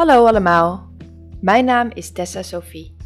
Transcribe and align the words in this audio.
Hallo 0.00 0.26
allemaal, 0.26 0.88
mijn 1.40 1.64
naam 1.64 1.90
is 1.94 2.12
Tessa 2.12 2.42
Sophie 2.42 2.96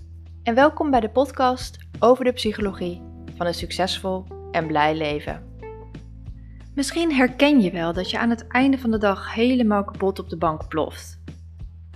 en 0.42 0.54
welkom 0.54 0.90
bij 0.90 1.00
de 1.00 1.08
podcast 1.08 1.78
over 1.98 2.24
de 2.24 2.32
psychologie 2.32 3.02
van 3.36 3.46
een 3.46 3.54
succesvol 3.54 4.24
en 4.50 4.66
blij 4.66 4.96
leven. 4.96 5.42
Misschien 6.74 7.12
herken 7.12 7.60
je 7.60 7.70
wel 7.70 7.92
dat 7.92 8.10
je 8.10 8.18
aan 8.18 8.30
het 8.30 8.46
einde 8.46 8.78
van 8.78 8.90
de 8.90 8.98
dag 8.98 9.34
helemaal 9.34 9.84
kapot 9.84 10.18
op 10.18 10.28
de 10.28 10.36
bank 10.36 10.68
ploft. 10.68 11.20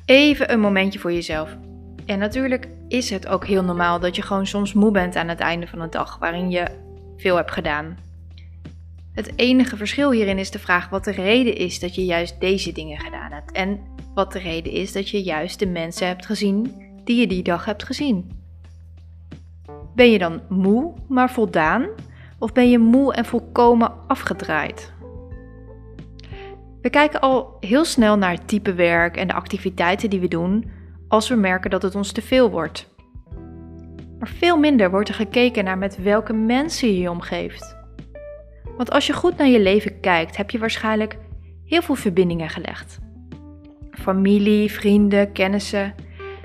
Even 0.05 0.53
een 0.53 0.61
momentje 0.61 0.99
voor 0.99 1.13
jezelf. 1.13 1.57
En 2.07 2.19
natuurlijk 2.19 2.69
is 2.89 3.11
het 3.11 3.27
ook 3.27 3.47
heel 3.47 3.65
normaal 3.65 4.01
dat 4.01 4.17
je 4.17 4.23
gewoon 4.23 4.47
soms 4.47 4.73
moe 4.73 4.91
bent 4.91 5.17
aan 5.17 5.29
het 5.29 5.41
einde 5.41 5.67
van 5.67 5.79
de 5.79 5.89
dag 5.89 6.19
waarin 6.19 6.51
je 6.51 6.67
veel 7.17 7.37
hebt 7.37 7.53
gedaan. 7.53 7.97
Het 9.13 9.33
enige 9.37 9.77
verschil 9.77 10.11
hierin 10.11 10.39
is 10.39 10.51
de 10.51 10.59
vraag 10.59 10.89
wat 10.89 11.05
de 11.05 11.13
reden 11.13 11.57
is 11.57 11.81
dat 11.81 11.95
je 11.95 12.05
juist 12.05 12.41
deze 12.41 12.73
dingen 12.73 12.99
gedaan 12.99 13.33
hebt. 13.33 13.53
En 13.53 13.97
wat 14.19 14.33
de 14.33 14.39
reden 14.39 14.73
is 14.73 14.93
dat 14.93 15.09
je 15.09 15.23
juist 15.23 15.59
de 15.59 15.67
mensen 15.67 16.07
hebt 16.07 16.27
gezien 16.27 16.75
die 17.05 17.21
je 17.21 17.27
die 17.27 17.43
dag 17.43 17.65
hebt 17.65 17.85
gezien. 17.85 18.31
Ben 19.95 20.11
je 20.11 20.19
dan 20.19 20.41
moe, 20.49 20.95
maar 21.09 21.31
voldaan? 21.31 21.87
Of 22.39 22.53
ben 22.53 22.71
je 22.71 22.79
moe 22.79 23.15
en 23.15 23.25
volkomen 23.25 23.93
afgedraaid? 24.09 24.93
We 26.83 26.91
kijken 26.91 27.21
al 27.21 27.57
heel 27.61 27.85
snel 27.85 28.17
naar 28.17 28.31
het 28.31 28.49
type 28.49 28.75
werk 28.75 29.17
en 29.17 29.27
de 29.27 29.35
activiteiten 29.35 30.11
die 30.11 30.21
we 30.21 30.29
doen 30.29 30.71
als 31.09 31.29
we 31.29 31.35
merken 31.35 31.71
dat 31.71 31.83
het 31.83 31.95
ons 31.95 32.13
te 32.13 32.23
veel 32.23 32.51
wordt. 32.51 32.89
Maar 34.19 34.29
veel 34.29 34.59
minder 34.59 34.91
wordt 34.91 35.09
er 35.09 35.15
gekeken 35.15 35.65
naar 35.65 35.79
met 35.79 36.03
welke 36.03 36.33
mensen 36.33 36.89
je 36.89 36.99
je 36.99 37.11
omgeeft. 37.11 37.77
Want 38.77 38.91
als 38.91 39.07
je 39.07 39.13
goed 39.13 39.37
naar 39.37 39.49
je 39.49 39.61
leven 39.61 40.01
kijkt, 40.01 40.37
heb 40.37 40.51
je 40.51 40.59
waarschijnlijk 40.59 41.19
heel 41.65 41.83
veel 41.83 41.95
verbindingen 41.95 42.49
gelegd. 42.49 43.07
Familie, 44.09 44.73
vrienden, 44.73 45.33
kennissen, 45.33 45.95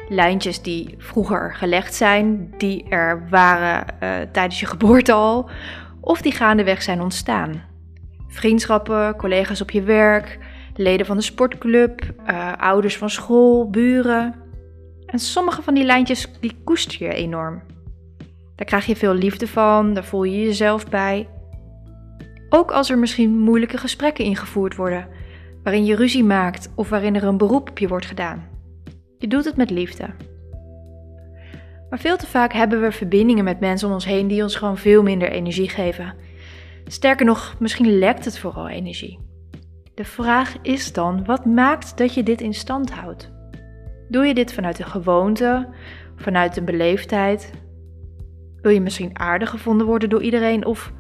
lijntjes 0.10 0.62
die 0.62 0.96
vroeger 0.98 1.56
gelegd 1.56 1.94
zijn, 1.94 2.54
die 2.58 2.90
er 2.90 3.30
waren 3.30 3.86
uh, 4.04 4.10
tijdens 4.32 4.60
je 4.60 4.66
geboorte 4.66 5.12
al, 5.12 5.50
of 6.02 6.22
die 6.22 6.32
gaandeweg 6.32 6.82
zijn 6.82 7.02
ontstaan. 7.02 7.64
Vriendschappen, 8.28 9.16
collega's 9.16 9.62
op 9.62 9.72
je 9.72 9.82
werk, 9.82 10.40
leden 10.76 11.06
van 11.06 11.18
de 11.18 11.24
sportclub, 11.24 12.14
uh, 12.28 12.54
ouders 12.58 12.98
van 12.98 13.10
school, 13.10 13.70
buren. 13.70 14.36
En 15.06 15.20
sommige 15.20 15.62
van 15.62 15.74
die 15.74 15.86
lijntjes 15.86 16.32
die 16.40 16.58
koester 16.64 17.04
je 17.04 17.14
enorm. 17.14 17.62
Daar 18.56 18.68
krijg 18.68 18.86
je 18.86 18.96
veel 18.96 19.14
liefde 19.14 19.48
van, 19.48 19.94
daar 19.94 20.06
voel 20.06 20.24
je 20.24 20.46
jezelf 20.46 20.90
bij. 20.90 21.30
Ook 22.50 22.72
als 22.72 22.90
er 22.90 22.98
misschien 22.98 23.40
moeilijke 23.40 23.78
gesprekken 23.78 24.26
ingevoerd 24.26 24.76
worden, 24.76 25.08
waarin 25.64 25.86
je 25.86 25.96
ruzie 25.96 26.24
maakt 26.24 26.72
of 26.76 26.90
waarin 26.90 27.16
er 27.16 27.24
een 27.24 27.38
beroep 27.38 27.70
op 27.70 27.80
je 27.80 27.88
wordt 27.88 28.06
gedaan. 28.06 28.50
Je 29.18 29.28
doet 29.28 29.46
het 29.46 29.56
met 29.56 29.70
liefde. 29.70 30.06
Maar 31.90 32.00
veel 32.00 32.18
te 32.18 32.28
vaak 32.28 32.54
hebben 32.54 32.82
we 32.82 32.92
verbindingen 32.92 33.44
met 33.44 33.60
mensen 33.60 33.88
om 33.88 33.94
ons 33.94 34.06
heen 34.06 34.28
die 34.28 34.44
ons 34.44 34.56
gewoon 34.56 34.78
veel 34.78 35.04
minder 35.04 35.30
energie 35.30 35.70
geven. 35.70 36.16
Sterker 36.86 37.26
nog, 37.26 37.56
misschien 37.60 37.98
lekt 37.98 38.26
het 38.26 38.40
vooral 38.40 38.70
energie. 38.70 39.20
De 39.94 40.06
vraag 40.06 40.56
is 40.62 40.94
dan: 40.94 41.26
wat 41.26 41.46
maakt 41.46 41.98
dat 41.98 42.14
je 42.14 42.24
dit 42.24 42.42
in 42.42 42.54
stand 42.54 42.92
houdt? 42.92 43.32
Doe 44.10 44.26
je 44.26 44.34
dit 44.34 44.54
vanuit 44.54 44.80
een 44.80 44.86
gewoonte, 44.86 45.70
vanuit 46.16 46.58
een 46.58 46.66
beleefdheid? 46.66 47.52
Wil 48.62 48.72
je 48.72 48.82
misschien 48.82 49.20
aardig 49.20 49.50
gevonden 49.50 49.88
worden 49.88 50.10
door 50.10 50.22
iedereen 50.22 50.66
of 50.66 50.94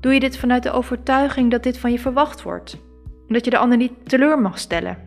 Doe 0.00 0.14
je 0.14 0.20
dit 0.20 0.38
vanuit 0.38 0.62
de 0.62 0.70
overtuiging 0.70 1.50
dat 1.50 1.62
dit 1.62 1.78
van 1.78 1.92
je 1.92 1.98
verwacht 1.98 2.42
wordt? 2.42 2.85
Dat 3.28 3.44
je 3.44 3.50
de 3.50 3.58
ander 3.58 3.78
niet 3.78 3.92
teleur 4.04 4.38
mag 4.38 4.58
stellen? 4.58 4.98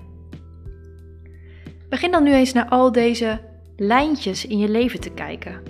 Begin 1.89 2.11
dan 2.11 2.23
nu 2.23 2.33
eens 2.33 2.53
naar 2.53 2.67
al 2.69 2.91
deze 2.91 3.39
lijntjes 3.75 4.45
in 4.45 4.57
je 4.57 4.69
leven 4.69 4.99
te 4.99 5.09
kijken. 5.09 5.61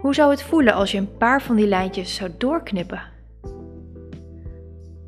Hoe 0.00 0.14
zou 0.14 0.30
het 0.30 0.42
voelen 0.42 0.74
als 0.74 0.92
je 0.92 0.98
een 0.98 1.16
paar 1.16 1.42
van 1.42 1.56
die 1.56 1.66
lijntjes 1.66 2.14
zou 2.14 2.30
doorknippen? 2.38 3.02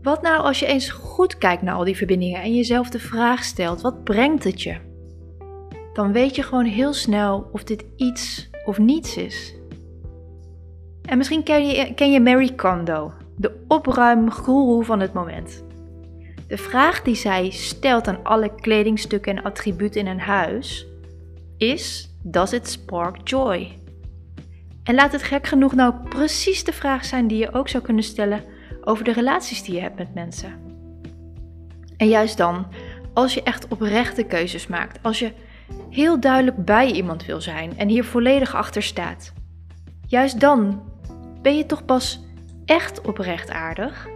Wat 0.03 0.23
nou 0.23 0.43
als 0.43 0.59
je 0.59 0.67
eens 0.67 0.91
goed 0.91 1.39
kijkt 1.39 1.63
naar 1.63 1.75
al 1.75 1.85
die 1.85 1.97
verbindingen 1.97 2.43
en 2.43 2.55
jezelf 2.55 2.91
de 2.91 2.99
vraag 2.99 3.45
stelt: 3.45 3.81
wat 3.81 4.05
brengt 4.05 4.45
het 4.45 4.63
je? 4.63 4.77
Dan 5.93 6.13
weet 6.13 6.37
je 6.37 6.43
gewoon 6.43 6.65
heel 6.65 6.93
snel 6.93 7.49
of 7.53 7.65
dit 7.65 7.85
iets 7.97 8.51
of 8.65 8.79
niets 8.79 9.17
is. 9.17 9.55
En 11.03 11.19
misschien 11.19 11.43
ken 11.43 11.67
je, 11.67 11.95
ken 11.95 12.13
je 12.13 12.21
Mary 12.21 12.53
Kondo, 12.55 13.13
de 13.37 13.65
opruimgoeroe 13.69 14.85
van 14.85 15.01
het 15.01 15.13
moment. 15.13 15.65
De 16.55 16.61
vraag 16.61 17.03
die 17.03 17.15
zij 17.15 17.51
stelt 17.51 18.09
aan 18.09 18.25
alle 18.25 18.55
kledingstukken 18.55 19.37
en 19.37 19.43
attributen 19.43 20.01
in 20.01 20.07
een 20.07 20.21
huis 20.21 20.87
is: 21.57 22.11
Does 22.23 22.53
it 22.53 22.69
spark 22.69 23.29
joy? 23.29 23.79
En 24.85 24.95
laat 24.95 25.13
het 25.13 25.23
gek 25.23 25.47
genoeg 25.47 25.75
nou 25.75 25.95
precies 26.09 26.65
de 26.65 26.73
vraag 26.73 27.05
zijn 27.05 27.27
die 27.27 27.39
je 27.39 27.53
ook 27.53 27.69
zou 27.69 27.83
kunnen 27.83 28.03
stellen 28.03 28.45
over 28.85 29.05
de 29.05 29.13
relaties 29.13 29.63
die 29.63 29.75
je 29.75 29.81
hebt 29.81 29.99
met 29.99 30.15
mensen. 30.15 30.53
En 31.97 32.09
juist 32.09 32.37
dan, 32.37 32.67
als 33.15 33.35
je 33.35 33.43
echt 33.43 33.69
oprechte 33.69 34.23
keuzes 34.25 34.67
maakt, 34.67 34.99
als 35.03 35.19
je 35.19 35.33
heel 35.91 36.21
duidelijk 36.21 36.65
bij 36.65 36.91
iemand 36.91 37.27
wil 37.27 37.41
zijn 37.41 37.79
en 37.79 37.89
hier 37.89 38.05
volledig 38.05 38.55
achter 38.55 38.83
staat, 38.83 39.33
juist 40.07 40.41
dan 40.41 40.83
ben 41.43 41.57
je 41.57 41.67
toch 41.67 41.85
pas 41.85 42.25
echt 42.65 43.01
oprecht 43.01 43.51
aardig? 43.51 44.09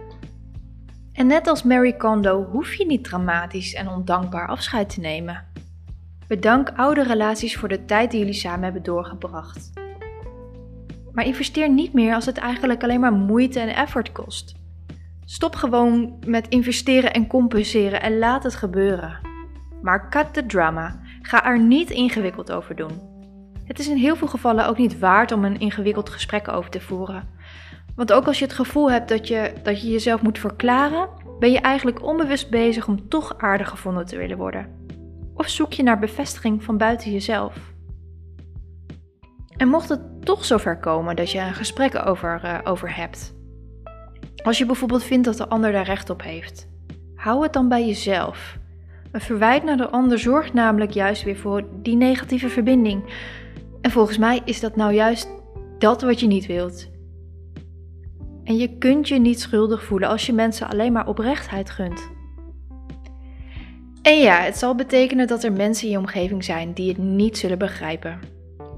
En 1.19 1.27
net 1.27 1.47
als 1.47 1.63
Mary 1.63 1.93
Kondo 1.93 2.43
hoef 2.51 2.73
je 2.73 2.85
niet 2.85 3.03
dramatisch 3.03 3.73
en 3.73 3.87
ondankbaar 3.87 4.47
afscheid 4.47 4.89
te 4.89 4.99
nemen. 4.99 5.45
Bedank 6.27 6.71
oude 6.75 7.03
relaties 7.03 7.57
voor 7.57 7.67
de 7.67 7.85
tijd 7.85 8.11
die 8.11 8.19
jullie 8.19 8.33
samen 8.33 8.63
hebben 8.63 8.83
doorgebracht. 8.83 9.71
Maar 11.11 11.25
investeer 11.25 11.69
niet 11.69 11.93
meer 11.93 12.13
als 12.13 12.25
het 12.25 12.37
eigenlijk 12.37 12.83
alleen 12.83 12.99
maar 12.99 13.11
moeite 13.11 13.59
en 13.59 13.75
effort 13.75 14.11
kost. 14.11 14.55
Stop 15.25 15.55
gewoon 15.55 16.19
met 16.25 16.47
investeren 16.47 17.13
en 17.13 17.27
compenseren 17.27 18.01
en 18.01 18.19
laat 18.19 18.43
het 18.43 18.55
gebeuren. 18.55 19.19
Maar 19.81 20.09
cut 20.09 20.33
the 20.33 20.45
drama. 20.45 20.99
Ga 21.21 21.45
er 21.45 21.59
niet 21.59 21.89
ingewikkeld 21.89 22.51
over 22.51 22.75
doen. 22.75 23.01
Het 23.63 23.79
is 23.79 23.87
in 23.87 23.97
heel 23.97 24.15
veel 24.15 24.27
gevallen 24.27 24.67
ook 24.67 24.77
niet 24.77 24.99
waard 24.99 25.31
om 25.31 25.45
een 25.45 25.59
ingewikkeld 25.59 26.09
gesprek 26.09 26.47
over 26.47 26.69
te 26.71 26.81
voeren. 26.81 27.27
Want 27.99 28.13
ook 28.13 28.27
als 28.27 28.39
je 28.39 28.45
het 28.45 28.53
gevoel 28.53 28.91
hebt 28.91 29.09
dat 29.09 29.27
je, 29.27 29.53
dat 29.63 29.81
je 29.81 29.89
jezelf 29.89 30.21
moet 30.21 30.39
verklaren, 30.39 31.09
ben 31.39 31.51
je 31.51 31.59
eigenlijk 31.59 32.03
onbewust 32.03 32.49
bezig 32.49 32.87
om 32.87 33.09
toch 33.09 33.37
aardig 33.37 33.69
gevonden 33.69 34.05
te 34.05 34.17
willen 34.17 34.37
worden. 34.37 34.67
Of 35.33 35.49
zoek 35.49 35.73
je 35.73 35.83
naar 35.83 35.99
bevestiging 35.99 36.63
van 36.63 36.77
buiten 36.77 37.11
jezelf. 37.11 37.55
En 39.57 39.67
mocht 39.67 39.89
het 39.89 40.25
toch 40.25 40.45
zover 40.45 40.77
komen 40.77 41.15
dat 41.15 41.31
je 41.31 41.39
een 41.39 41.53
gesprek 41.53 42.05
over, 42.05 42.41
uh, 42.43 42.59
over 42.63 42.95
hebt, 42.95 43.33
als 44.43 44.57
je 44.57 44.65
bijvoorbeeld 44.65 45.03
vindt 45.03 45.25
dat 45.25 45.37
de 45.37 45.47
ander 45.47 45.71
daar 45.71 45.85
recht 45.85 46.09
op 46.09 46.21
heeft, 46.21 46.67
hou 47.15 47.43
het 47.43 47.53
dan 47.53 47.69
bij 47.69 47.85
jezelf. 47.85 48.57
Een 49.11 49.21
verwijt 49.21 49.63
naar 49.63 49.77
de 49.77 49.89
ander 49.89 50.19
zorgt 50.19 50.53
namelijk 50.53 50.91
juist 50.91 51.23
weer 51.23 51.37
voor 51.37 51.63
die 51.81 51.95
negatieve 51.95 52.49
verbinding, 52.49 53.03
en 53.81 53.91
volgens 53.91 54.17
mij 54.17 54.41
is 54.45 54.59
dat 54.59 54.75
nou 54.75 54.93
juist 54.93 55.27
dat 55.77 56.01
wat 56.01 56.19
je 56.19 56.27
niet 56.27 56.45
wilt. 56.45 56.97
En 58.49 58.57
je 58.57 58.77
kunt 58.77 59.07
je 59.07 59.19
niet 59.19 59.39
schuldig 59.39 59.83
voelen 59.83 60.09
als 60.09 60.25
je 60.25 60.33
mensen 60.33 60.69
alleen 60.69 60.91
maar 60.91 61.07
oprechtheid 61.07 61.69
gunt. 61.69 62.09
En 64.01 64.19
ja, 64.19 64.41
het 64.41 64.57
zal 64.57 64.75
betekenen 64.75 65.27
dat 65.27 65.43
er 65.43 65.51
mensen 65.51 65.85
in 65.85 65.91
je 65.91 65.97
omgeving 65.97 66.43
zijn 66.43 66.73
die 66.73 66.89
het 66.89 66.97
niet 66.97 67.37
zullen 67.37 67.57
begrijpen. 67.57 68.19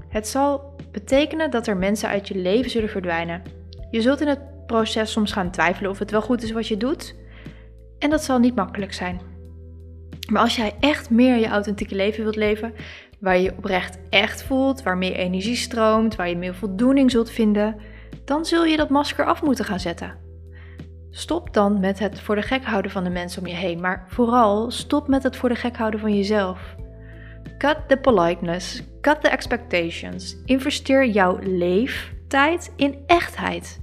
Het 0.08 0.28
zal 0.28 0.74
betekenen 0.90 1.50
dat 1.50 1.66
er 1.66 1.76
mensen 1.76 2.08
uit 2.08 2.28
je 2.28 2.36
leven 2.36 2.70
zullen 2.70 2.88
verdwijnen. 2.88 3.42
Je 3.90 4.00
zult 4.00 4.20
in 4.20 4.26
het 4.26 4.66
proces 4.66 5.12
soms 5.12 5.32
gaan 5.32 5.50
twijfelen 5.50 5.90
of 5.90 5.98
het 5.98 6.10
wel 6.10 6.22
goed 6.22 6.42
is 6.42 6.52
wat 6.52 6.68
je 6.68 6.76
doet. 6.76 7.14
En 7.98 8.10
dat 8.10 8.24
zal 8.24 8.38
niet 8.38 8.54
makkelijk 8.54 8.92
zijn. 8.92 9.20
Maar 10.30 10.42
als 10.42 10.56
jij 10.56 10.74
echt 10.80 11.10
meer 11.10 11.36
je 11.36 11.48
authentieke 11.48 11.94
leven 11.94 12.22
wilt 12.22 12.36
leven, 12.36 12.74
waar 13.20 13.36
je 13.36 13.42
je 13.42 13.56
oprecht 13.56 13.98
echt 14.10 14.42
voelt, 14.42 14.82
waar 14.82 14.98
meer 14.98 15.14
energie 15.14 15.56
stroomt, 15.56 16.16
waar 16.16 16.28
je 16.28 16.36
meer 16.36 16.54
voldoening 16.54 17.10
zult 17.10 17.30
vinden, 17.30 17.76
dan 18.24 18.44
zul 18.44 18.64
je 18.64 18.76
dat 18.76 18.88
masker 18.88 19.24
af 19.24 19.42
moeten 19.42 19.64
gaan 19.64 19.80
zetten. 19.80 20.18
Stop 21.10 21.54
dan 21.54 21.80
met 21.80 21.98
het 21.98 22.20
voor 22.20 22.34
de 22.34 22.42
gek 22.42 22.64
houden 22.64 22.90
van 22.90 23.04
de 23.04 23.10
mensen 23.10 23.42
om 23.42 23.48
je 23.48 23.54
heen, 23.54 23.80
maar 23.80 24.04
vooral 24.08 24.70
stop 24.70 25.08
met 25.08 25.22
het 25.22 25.36
voor 25.36 25.48
de 25.48 25.54
gek 25.54 25.76
houden 25.76 26.00
van 26.00 26.16
jezelf. 26.16 26.74
Cut 27.58 27.76
the 27.88 27.96
politeness, 27.96 28.82
cut 29.00 29.20
the 29.20 29.28
expectations. 29.28 30.36
Investeer 30.44 31.06
jouw 31.06 31.38
leeftijd 31.40 32.72
in 32.76 32.98
echtheid. 33.06 33.80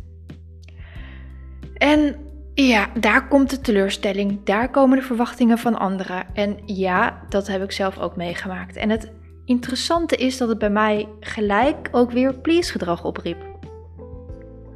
En 1.73 2.15
ja, 2.53 2.89
daar 2.99 3.27
komt 3.27 3.49
de 3.49 3.61
teleurstelling, 3.61 4.43
daar 4.43 4.69
komen 4.69 4.97
de 4.97 5.05
verwachtingen 5.05 5.57
van 5.57 5.79
anderen. 5.79 6.25
En 6.33 6.57
ja, 6.65 7.21
dat 7.29 7.47
heb 7.47 7.63
ik 7.63 7.71
zelf 7.71 7.97
ook 7.97 8.15
meegemaakt. 8.15 8.75
En 8.75 8.89
het 8.89 9.11
interessante 9.45 10.15
is 10.15 10.37
dat 10.37 10.49
het 10.49 10.57
bij 10.57 10.69
mij 10.69 11.07
gelijk 11.19 11.89
ook 11.91 12.11
weer 12.11 12.33
please-gedrag 12.33 13.03
opriep. 13.03 13.48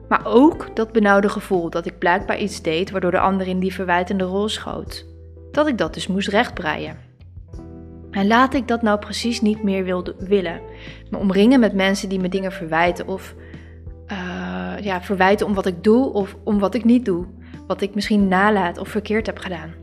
Maar 0.07 0.21
ook 0.25 0.75
dat 0.75 0.91
benauwde 0.91 1.29
gevoel 1.29 1.69
dat 1.69 1.85
ik 1.85 1.97
blijkbaar 1.97 2.39
iets 2.39 2.61
deed 2.61 2.91
waardoor 2.91 3.11
de 3.11 3.19
ander 3.19 3.47
in 3.47 3.59
die 3.59 3.73
verwijtende 3.73 4.23
rol 4.23 4.49
schoot. 4.49 5.05
Dat 5.51 5.67
ik 5.67 5.77
dat 5.77 5.93
dus 5.93 6.07
moest 6.07 6.27
rechtbreien. 6.27 6.97
En 8.11 8.27
laat 8.27 8.53
ik 8.53 8.67
dat 8.67 8.81
nou 8.81 8.99
precies 8.99 9.41
niet 9.41 9.63
meer 9.63 9.83
wilde, 9.83 10.15
willen. 10.19 10.61
Me 11.09 11.17
omringen 11.17 11.59
met 11.59 11.73
mensen 11.73 12.09
die 12.09 12.19
me 12.19 12.29
dingen 12.29 12.51
verwijten 12.51 13.07
of 13.07 13.35
uh, 14.07 14.73
ja, 14.81 15.01
verwijten 15.01 15.45
om 15.45 15.53
wat 15.53 15.65
ik 15.65 15.83
doe 15.83 16.13
of 16.13 16.35
om 16.43 16.59
wat 16.59 16.75
ik 16.75 16.83
niet 16.83 17.05
doe. 17.05 17.25
Wat 17.67 17.81
ik 17.81 17.95
misschien 17.95 18.27
nalaat 18.27 18.77
of 18.77 18.87
verkeerd 18.87 19.25
heb 19.25 19.37
gedaan. 19.37 19.73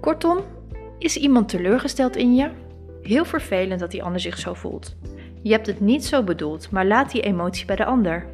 Kortom, 0.00 0.38
is 0.98 1.16
iemand 1.16 1.48
teleurgesteld 1.48 2.16
in 2.16 2.34
je? 2.34 2.50
Heel 3.02 3.24
vervelend 3.24 3.80
dat 3.80 3.90
die 3.90 4.02
ander 4.02 4.20
zich 4.20 4.38
zo 4.38 4.54
voelt. 4.54 4.96
Je 5.42 5.52
hebt 5.52 5.66
het 5.66 5.80
niet 5.80 6.04
zo 6.04 6.22
bedoeld, 6.22 6.70
maar 6.70 6.86
laat 6.86 7.10
die 7.10 7.20
emotie 7.20 7.66
bij 7.66 7.76
de 7.76 7.84
ander. 7.84 8.26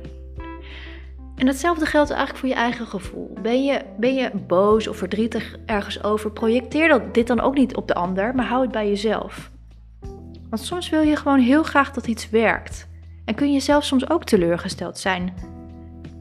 En 1.37 1.47
hetzelfde 1.47 1.87
geldt 1.87 2.11
eigenlijk 2.11 2.39
voor 2.39 2.49
je 2.49 2.55
eigen 2.55 2.87
gevoel. 2.87 3.37
Ben 3.43 3.65
je, 3.65 3.81
ben 3.97 4.15
je 4.15 4.31
boos 4.47 4.89
of 4.89 4.97
verdrietig 4.97 5.57
ergens 5.67 6.03
over, 6.03 6.31
projecteer 6.31 6.89
dat, 6.89 7.15
dit 7.15 7.27
dan 7.27 7.41
ook 7.41 7.55
niet 7.55 7.77
op 7.77 7.89
de 7.89 7.95
ander, 7.95 8.35
maar 8.35 8.47
hou 8.47 8.63
het 8.63 8.73
bij 8.73 8.89
jezelf. 8.89 9.51
Want 10.51 10.63
soms 10.63 10.89
wil 10.89 11.01
je 11.01 11.17
gewoon 11.17 11.39
heel 11.39 11.63
graag 11.63 11.91
dat 11.91 12.07
iets 12.07 12.31
werkt. 12.31 12.89
En 13.25 13.35
kun 13.35 13.53
je 13.53 13.61
zelf 13.61 13.85
soms 13.85 14.11
ook 14.11 14.25
teleurgesteld 14.25 14.99
zijn. 14.99 15.35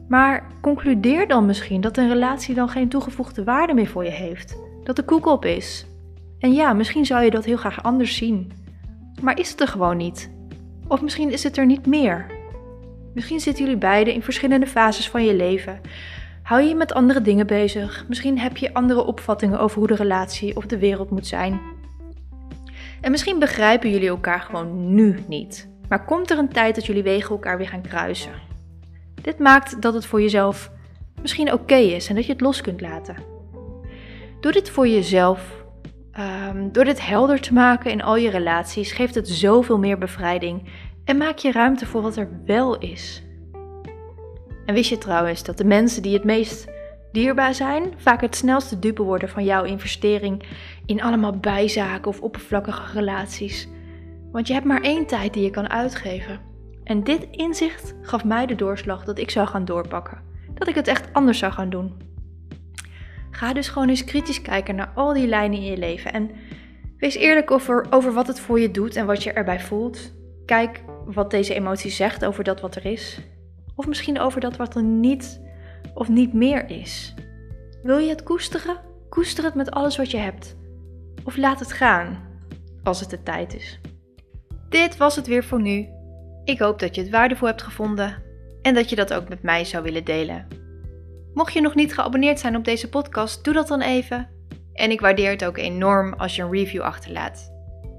Maar 0.08 0.46
concludeer 0.60 1.28
dan 1.28 1.46
misschien 1.46 1.80
dat 1.80 1.96
een 1.96 2.08
relatie 2.08 2.54
dan 2.54 2.68
geen 2.68 2.88
toegevoegde 2.88 3.44
waarde 3.44 3.74
meer 3.74 3.86
voor 3.86 4.04
je 4.04 4.10
heeft. 4.10 4.56
Dat 4.84 4.96
de 4.96 5.02
koek 5.02 5.26
op 5.26 5.44
is. 5.44 5.86
En 6.38 6.52
ja, 6.52 6.72
misschien 6.72 7.06
zou 7.06 7.24
je 7.24 7.30
dat 7.30 7.44
heel 7.44 7.56
graag 7.56 7.82
anders 7.82 8.16
zien. 8.16 8.52
Maar 9.22 9.38
is 9.38 9.50
het 9.50 9.60
er 9.60 9.68
gewoon 9.68 9.96
niet? 9.96 10.30
Of 10.88 11.02
misschien 11.02 11.30
is 11.30 11.42
het 11.42 11.56
er 11.56 11.66
niet 11.66 11.86
meer. 11.86 12.26
Misschien 13.14 13.40
zitten 13.40 13.64
jullie 13.64 13.78
beiden 13.78 14.14
in 14.14 14.22
verschillende 14.22 14.66
fases 14.66 15.08
van 15.08 15.24
je 15.24 15.34
leven. 15.34 15.80
Hou 16.42 16.62
je 16.62 16.68
je 16.68 16.74
met 16.74 16.94
andere 16.94 17.20
dingen 17.20 17.46
bezig. 17.46 18.04
Misschien 18.08 18.38
heb 18.38 18.56
je 18.56 18.74
andere 18.74 19.04
opvattingen 19.04 19.58
over 19.58 19.78
hoe 19.78 19.86
de 19.86 19.94
relatie 19.94 20.56
of 20.56 20.66
de 20.66 20.78
wereld 20.78 21.10
moet 21.10 21.26
zijn. 21.26 21.60
En 23.00 23.10
misschien 23.10 23.38
begrijpen 23.38 23.90
jullie 23.90 24.08
elkaar 24.08 24.40
gewoon 24.40 24.94
nu 24.94 25.18
niet. 25.28 25.68
Maar 25.88 26.04
komt 26.04 26.30
er 26.30 26.38
een 26.38 26.48
tijd 26.48 26.74
dat 26.74 26.86
jullie 26.86 27.02
wegen 27.02 27.30
elkaar 27.30 27.56
weer 27.58 27.68
gaan 27.68 27.82
kruisen? 27.82 28.32
Dit 29.22 29.38
maakt 29.38 29.82
dat 29.82 29.94
het 29.94 30.06
voor 30.06 30.20
jezelf 30.20 30.70
misschien 31.22 31.52
oké 31.52 31.74
is 31.74 32.08
en 32.08 32.14
dat 32.14 32.26
je 32.26 32.32
het 32.32 32.40
los 32.40 32.60
kunt 32.60 32.80
laten. 32.80 33.16
Doe 34.40 34.52
dit 34.52 34.70
voor 34.70 34.88
jezelf. 34.88 35.64
Um, 36.18 36.72
door 36.72 36.84
dit 36.84 37.06
helder 37.06 37.40
te 37.40 37.52
maken 37.52 37.90
in 37.90 38.02
al 38.02 38.16
je 38.16 38.30
relaties 38.30 38.92
geeft 38.92 39.14
het 39.14 39.28
zoveel 39.28 39.78
meer 39.78 39.98
bevrijding 39.98 40.62
en 41.04 41.16
maak 41.16 41.38
je 41.38 41.52
ruimte 41.52 41.86
voor 41.86 42.02
wat 42.02 42.16
er 42.16 42.28
wel 42.44 42.78
is. 42.78 43.22
En 44.66 44.74
wist 44.74 44.90
je 44.90 44.98
trouwens 44.98 45.44
dat 45.44 45.58
de 45.58 45.64
mensen 45.64 46.02
die 46.02 46.14
het 46.14 46.24
meest 46.24 46.68
dierbaar 47.12 47.54
zijn, 47.54 47.92
vaak 47.96 48.20
het 48.20 48.36
snelste 48.36 48.78
dupe 48.78 49.02
worden 49.02 49.28
van 49.28 49.44
jouw 49.44 49.64
investering 49.64 50.42
in 50.86 51.02
allemaal 51.02 51.38
bijzaken 51.38 52.08
of 52.08 52.20
oppervlakkige 52.20 52.98
relaties? 52.98 53.68
Want 54.32 54.46
je 54.46 54.52
hebt 54.52 54.66
maar 54.66 54.82
één 54.82 55.06
tijd 55.06 55.32
die 55.32 55.42
je 55.42 55.50
kan 55.50 55.70
uitgeven. 55.70 56.40
En 56.84 57.04
dit 57.04 57.26
inzicht 57.30 57.94
gaf 58.02 58.24
mij 58.24 58.46
de 58.46 58.54
doorslag 58.54 59.04
dat 59.04 59.18
ik 59.18 59.30
zou 59.30 59.46
gaan 59.46 59.64
doorpakken. 59.64 60.20
Dat 60.54 60.68
ik 60.68 60.74
het 60.74 60.88
echt 60.88 61.12
anders 61.12 61.38
zou 61.38 61.52
gaan 61.52 61.70
doen. 61.70 61.92
Ga 63.30 63.52
dus 63.52 63.68
gewoon 63.68 63.88
eens 63.88 64.04
kritisch 64.04 64.42
kijken 64.42 64.74
naar 64.74 64.92
al 64.94 65.12
die 65.12 65.26
lijnen 65.26 65.58
in 65.58 65.64
je 65.64 65.76
leven. 65.76 66.12
En 66.12 66.30
wees 66.98 67.14
eerlijk 67.14 67.50
over, 67.50 67.86
over 67.90 68.12
wat 68.12 68.26
het 68.26 68.40
voor 68.40 68.60
je 68.60 68.70
doet 68.70 68.96
en 68.96 69.06
wat 69.06 69.22
je 69.22 69.32
erbij 69.32 69.60
voelt. 69.60 70.12
Kijk 70.46 70.82
wat 71.06 71.30
deze 71.30 71.54
emotie 71.54 71.90
zegt 71.90 72.24
over 72.24 72.44
dat 72.44 72.60
wat 72.60 72.74
er 72.76 72.84
is. 72.84 73.20
Of 73.76 73.86
misschien 73.86 74.20
over 74.20 74.40
dat 74.40 74.56
wat 74.56 74.74
er 74.74 74.82
niet 74.82 75.40
of 75.94 76.08
niet 76.08 76.32
meer 76.32 76.70
is. 76.70 77.14
Wil 77.82 77.98
je 77.98 78.08
het 78.08 78.22
koesteren? 78.22 78.80
Koester 79.08 79.44
het 79.44 79.54
met 79.54 79.70
alles 79.70 79.96
wat 79.96 80.10
je 80.10 80.16
hebt. 80.16 80.56
Of 81.24 81.36
laat 81.36 81.60
het 81.60 81.72
gaan, 81.72 82.18
als 82.82 83.00
het 83.00 83.10
de 83.10 83.22
tijd 83.22 83.54
is. 83.54 83.80
Dit 84.68 84.96
was 84.96 85.16
het 85.16 85.26
weer 85.26 85.44
voor 85.44 85.60
nu. 85.60 85.88
Ik 86.44 86.58
hoop 86.58 86.78
dat 86.78 86.94
je 86.94 87.00
het 87.00 87.10
waardevol 87.10 87.48
hebt 87.48 87.62
gevonden 87.62 88.22
en 88.62 88.74
dat 88.74 88.90
je 88.90 88.96
dat 88.96 89.14
ook 89.14 89.28
met 89.28 89.42
mij 89.42 89.64
zou 89.64 89.82
willen 89.82 90.04
delen. 90.04 90.46
Mocht 91.34 91.52
je 91.52 91.60
nog 91.60 91.74
niet 91.74 91.94
geabonneerd 91.94 92.40
zijn 92.40 92.56
op 92.56 92.64
deze 92.64 92.88
podcast, 92.88 93.44
doe 93.44 93.54
dat 93.54 93.68
dan 93.68 93.80
even. 93.80 94.28
En 94.72 94.90
ik 94.90 95.00
waardeer 95.00 95.30
het 95.30 95.44
ook 95.44 95.58
enorm 95.58 96.14
als 96.14 96.36
je 96.36 96.42
een 96.42 96.50
review 96.50 96.82
achterlaat. 96.82 97.52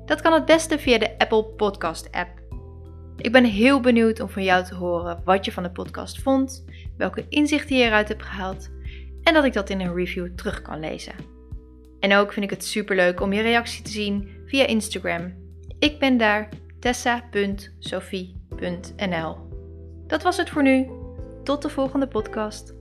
Dat 0.05 0.21
kan 0.21 0.33
het 0.33 0.45
beste 0.45 0.79
via 0.79 0.97
de 0.97 1.17
Apple 1.17 1.43
Podcast 1.43 2.11
app. 2.11 2.44
Ik 3.17 3.31
ben 3.31 3.45
heel 3.45 3.79
benieuwd 3.79 4.19
om 4.19 4.29
van 4.29 4.43
jou 4.43 4.63
te 4.63 4.75
horen 4.75 5.21
wat 5.23 5.45
je 5.45 5.51
van 5.51 5.63
de 5.63 5.71
podcast 5.71 6.21
vond, 6.21 6.65
welke 6.97 7.25
inzichten 7.29 7.77
je 7.77 7.83
eruit 7.83 8.07
hebt 8.07 8.23
gehaald 8.23 8.69
en 9.23 9.33
dat 9.33 9.45
ik 9.45 9.53
dat 9.53 9.69
in 9.69 9.79
een 9.79 9.95
review 9.95 10.27
terug 10.35 10.61
kan 10.61 10.79
lezen. 10.79 11.13
En 11.99 12.15
ook 12.15 12.33
vind 12.33 12.45
ik 12.45 12.51
het 12.51 12.65
superleuk 12.65 13.21
om 13.21 13.33
je 13.33 13.41
reactie 13.41 13.83
te 13.83 13.91
zien 13.91 14.29
via 14.45 14.65
Instagram. 14.65 15.33
Ik 15.79 15.99
ben 15.99 16.17
daar 16.17 16.49
tessa.sophie.nl. 16.79 19.37
Dat 20.07 20.23
was 20.23 20.37
het 20.37 20.49
voor 20.49 20.63
nu. 20.63 20.89
Tot 21.43 21.61
de 21.61 21.69
volgende 21.69 22.07
podcast. 22.07 22.74